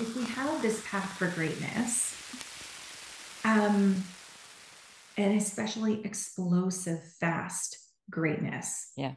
if 0.00 0.16
we 0.16 0.24
have 0.24 0.62
this 0.62 0.82
path 0.86 1.12
for 1.18 1.28
greatness, 1.28 2.16
um, 3.44 4.02
and 5.16 5.34
especially 5.38 6.04
explosive, 6.04 7.02
fast 7.20 7.76
greatness. 8.10 8.92
Yeah. 8.96 9.14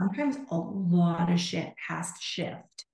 Sometimes 0.00 0.36
a 0.50 0.56
lot 0.56 1.30
of 1.30 1.38
shit 1.40 1.74
has 1.88 2.12
to 2.12 2.20
shift 2.20 2.86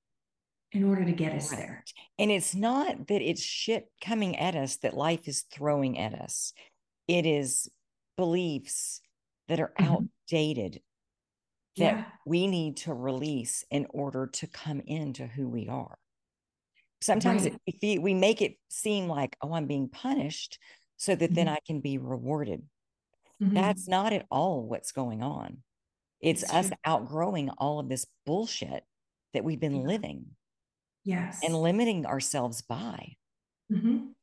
in 0.73 0.85
order 0.85 1.05
to 1.05 1.13
get 1.13 1.33
us 1.33 1.51
there. 1.51 1.85
And 2.19 2.31
it's 2.31 2.55
not 2.55 3.07
that 3.09 3.23
it's 3.23 3.43
shit 3.43 3.91
coming 4.05 4.37
at 4.37 4.57
us 4.57 4.77
that 4.79 4.97
life 4.97 5.29
is 5.29 5.43
throwing 5.53 5.99
at 5.99 6.15
us. 6.15 6.53
It 7.07 7.25
is 7.27 7.71
beliefs 8.17 9.01
that 9.49 9.61
are 9.61 9.73
Mhm. 9.79 9.87
outdated 9.87 10.83
that 11.77 11.97
Yeah. 11.97 12.05
we 12.25 12.47
need 12.47 12.77
to 12.79 12.95
release 12.95 13.65
in 13.71 13.87
order 13.91 14.27
to 14.27 14.47
come 14.47 14.81
into 14.81 15.27
who 15.29 15.49
we 15.49 15.69
are. 15.69 15.99
Sometimes 17.01 17.45
Right. 17.45 17.59
we 17.83 17.99
we 17.99 18.15
make 18.15 18.41
it 18.43 18.59
seem 18.71 19.09
like, 19.09 19.37
oh, 19.43 19.53
I'm 19.55 19.67
being 19.67 19.89
punished 19.89 20.59
so 20.97 21.15
that 21.15 21.35
then 21.35 21.47
Mhm. 21.47 21.53
I 21.53 21.59
can 21.67 21.81
be 21.81 21.99
rewarded. 21.99 22.69
Mhm. 23.43 23.53
That's 23.55 23.87
not 23.89 24.13
at 24.13 24.27
all 24.31 24.63
what's 24.67 24.93
going 24.93 25.23
on. 25.23 25.63
It's, 26.21 26.43
It's 26.43 26.53
us 26.53 26.69
true. 26.69 26.77
outgrowing 26.85 27.51
all 27.51 27.79
of 27.79 27.89
this 27.89 28.07
bullshit 28.25 28.85
that 29.35 29.45
we've 29.45 29.61
been 29.61 29.77
Yeah. 29.77 29.83
living 29.83 30.37
yes. 31.05 31.43
and 31.45 31.55
limiting 31.55 32.07
ourselves 32.07 32.63
by. 32.63 33.17
Mhm. 33.71 34.15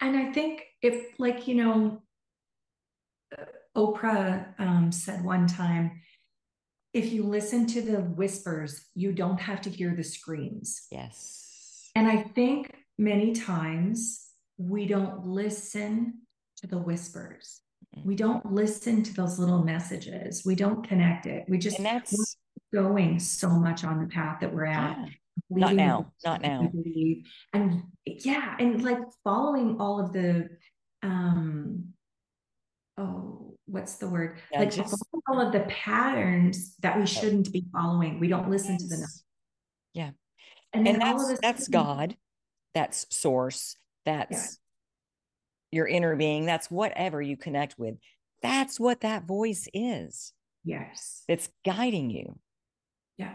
And 0.00 0.16
I 0.16 0.32
think 0.32 0.64
if, 0.82 1.18
like, 1.20 1.46
you 1.48 1.54
know, 1.54 2.02
Oprah 3.76 4.58
um, 4.58 4.90
said 4.90 5.24
one 5.24 5.46
time, 5.46 6.00
if 6.92 7.12
you 7.12 7.24
listen 7.24 7.66
to 7.66 7.82
the 7.82 8.00
whispers, 8.00 8.88
you 8.94 9.12
don't 9.12 9.38
have 9.40 9.60
to 9.62 9.70
hear 9.70 9.94
the 9.94 10.02
screams. 10.04 10.86
Yes. 10.90 11.45
And 11.96 12.06
I 12.06 12.18
think 12.18 12.70
many 12.98 13.32
times 13.32 14.28
we 14.58 14.86
don't 14.86 15.26
listen 15.26 16.20
to 16.58 16.66
the 16.66 16.76
whispers. 16.76 17.62
Mm. 17.96 18.04
We 18.04 18.14
don't 18.14 18.52
listen 18.52 19.02
to 19.02 19.14
those 19.14 19.38
little 19.38 19.64
messages. 19.64 20.42
We 20.44 20.56
don't 20.56 20.86
connect 20.86 21.24
it. 21.24 21.46
We 21.48 21.56
just 21.56 21.78
And 21.78 21.86
that's 21.86 22.36
going 22.70 23.18
so 23.18 23.48
much 23.48 23.82
on 23.82 24.02
the 24.02 24.08
path 24.08 24.40
that 24.42 24.52
we're 24.52 24.66
at. 24.66 24.98
yeah, 24.98 25.06
not 25.48 25.74
now, 25.74 26.12
not 26.22 26.42
bullshit 26.42 26.72
that 26.74 26.82
we 26.84 27.24
now. 27.54 27.58
And 27.58 27.82
yeah, 28.04 28.56
and 28.58 28.84
like 28.84 28.98
following 29.24 29.80
all 29.80 29.98
of 29.98 30.12
the 30.12 30.50
um 31.02 31.94
oh, 32.98 33.56
what's 33.64 33.94
the 33.94 34.08
word? 34.08 34.38
Like 34.52 34.76
Nudges. 34.76 34.76
following 34.76 35.22
all 35.28 35.40
of 35.40 35.52
the 35.54 35.66
patterns 35.70 36.76
that 36.80 36.98
we 36.98 37.06
shouldn't 37.06 37.50
be 37.54 37.64
following. 37.72 38.20
We 38.20 38.28
don't 38.28 38.50
listen 38.50 38.76
to 38.76 38.86
the 38.86 39.08
Yes. 39.94 40.12
And 40.72 40.86
And 40.86 41.00
that's 41.00 41.40
that's 41.40 41.68
God, 41.68 42.16
that's 42.74 43.06
source, 43.14 43.76
that's 44.04 44.58
your 45.72 45.86
inner 45.86 46.16
being, 46.16 46.46
that's 46.46 46.70
whatever 46.70 47.20
you 47.20 47.36
connect 47.36 47.78
with. 47.78 47.96
That's 48.42 48.78
what 48.78 49.00
that 49.00 49.24
voice 49.24 49.68
is. 49.74 50.32
Yes. 50.64 51.24
It's 51.28 51.48
guiding 51.64 52.10
you. 52.10 52.38
Yeah. 53.18 53.34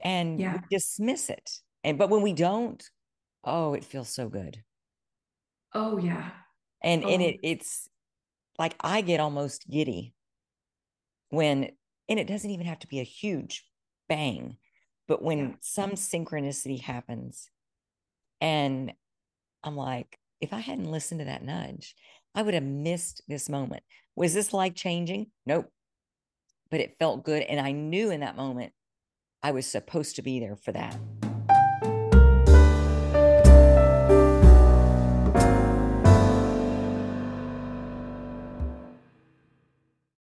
And 0.00 0.40
Yeah. 0.40 0.54
we 0.54 0.58
dismiss 0.70 1.30
it. 1.30 1.50
And 1.84 1.98
but 1.98 2.10
when 2.10 2.22
we 2.22 2.32
don't, 2.32 2.82
oh, 3.44 3.74
it 3.74 3.84
feels 3.84 4.08
so 4.08 4.28
good. 4.28 4.62
Oh 5.74 5.98
yeah. 5.98 6.30
And 6.82 7.04
and 7.04 7.22
Oh. 7.22 7.26
it 7.26 7.40
it's 7.42 7.88
like 8.58 8.76
I 8.80 9.00
get 9.02 9.20
almost 9.20 9.68
giddy 9.70 10.14
when 11.30 11.70
and 12.08 12.18
it 12.18 12.26
doesn't 12.26 12.50
even 12.50 12.66
have 12.66 12.80
to 12.80 12.86
be 12.88 13.00
a 13.00 13.04
huge 13.04 13.64
bang, 14.08 14.56
but 15.08 15.22
when 15.22 15.56
some 15.60 15.92
synchronicity 15.92 16.80
happens 16.80 17.50
and 18.40 18.92
I'm 19.64 19.76
like, 19.76 20.18
if 20.40 20.52
I 20.52 20.58
hadn't 20.58 20.90
listened 20.90 21.20
to 21.20 21.26
that 21.26 21.44
nudge, 21.44 21.94
I 22.34 22.42
would 22.42 22.54
have 22.54 22.62
missed 22.62 23.22
this 23.28 23.48
moment. 23.48 23.82
Was 24.16 24.34
this 24.34 24.52
life 24.52 24.74
changing? 24.74 25.28
Nope. 25.46 25.70
But 26.70 26.80
it 26.80 26.96
felt 26.98 27.24
good. 27.24 27.42
And 27.42 27.60
I 27.60 27.72
knew 27.72 28.10
in 28.10 28.20
that 28.20 28.36
moment 28.36 28.72
I 29.42 29.52
was 29.52 29.66
supposed 29.66 30.16
to 30.16 30.22
be 30.22 30.40
there 30.40 30.56
for 30.56 30.72
that. 30.72 30.96